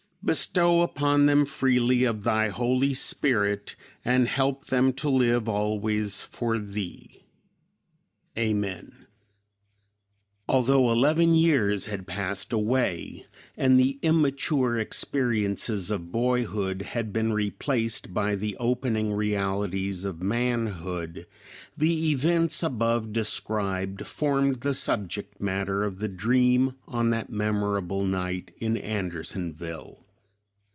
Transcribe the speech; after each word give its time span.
Bestow 0.23 0.83
upon 0.83 1.25
them 1.25 1.47
freely 1.47 2.03
of 2.03 2.23
Thy 2.23 2.49
Holy 2.49 2.93
Spirit, 2.93 3.75
and 4.05 4.27
help 4.27 4.67
them 4.67 4.93
to 4.93 5.09
live 5.09 5.49
always 5.49 6.21
for 6.21 6.59
Thee. 6.59 7.25
Amen." 8.37 9.07
Although 10.47 10.91
eleven 10.91 11.33
years 11.33 11.87
had 11.87 12.05
passed 12.05 12.53
away, 12.53 13.25
and 13.57 13.79
the 13.79 13.97
immature 14.03 14.77
experiences 14.77 15.89
of 15.89 16.11
boyhood 16.11 16.83
had 16.83 17.11
been 17.11 17.33
replaced 17.33 18.13
by 18.13 18.35
the 18.35 18.55
opening 18.59 19.13
realities 19.13 20.05
of 20.05 20.21
manhood, 20.21 21.25
the 21.75 22.11
events 22.11 22.61
above 22.61 23.11
described 23.11 24.05
formed 24.05 24.61
the 24.61 24.75
subject 24.75 25.41
matter 25.41 25.83
of 25.83 25.97
the 25.97 26.07
dream 26.07 26.75
on 26.87 27.09
that 27.09 27.31
memorable 27.31 28.05
night 28.05 28.51
in 28.59 28.77
Andersonville. 28.77 29.97